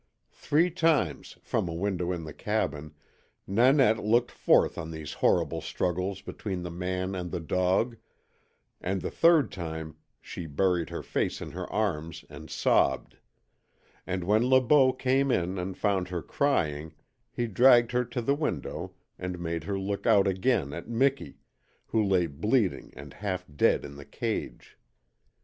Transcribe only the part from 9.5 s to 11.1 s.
time she buried her